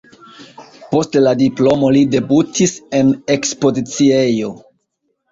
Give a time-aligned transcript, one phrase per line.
[0.93, 4.49] Post la diplomo li debutis en ekspoziciejo.